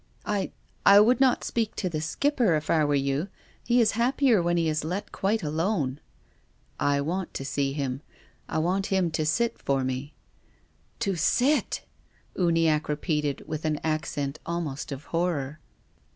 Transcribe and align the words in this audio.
"I— 0.39 0.49
I 0.95 0.99
would 0.99 1.19
not 1.21 1.43
speak 1.43 1.75
to 1.75 1.87
the 1.87 2.01
Skipper, 2.01 2.55
if 2.55 2.71
I 2.71 2.79
THE 2.79 2.85
GRAVE. 2.85 2.85
6l 2.85 2.87
were 2.87 2.95
you. 2.95 3.27
He 3.63 3.79
is 3.81 3.91
happier 3.91 4.41
when 4.41 4.57
he 4.57 4.67
is 4.67 4.83
let 4.83 5.11
quite 5.11 5.43
alone."" 5.43 5.99
I 6.79 7.01
want 7.01 7.35
to 7.35 7.45
see 7.45 7.73
him. 7.73 8.01
I 8.49 8.57
want 8.57 8.87
him 8.87 9.11
to 9.11 9.23
sit 9.27 9.59
for 9.59 9.83
me." 9.83 10.15
"To 11.01 11.15
sit!" 11.15 11.85
Uniacke 12.35 12.87
repeated, 12.87 13.47
with 13.47 13.63
an 13.63 13.79
accent 13.83 14.39
almost 14.43 14.91
of 14.91 15.03
horror. 15.03 15.59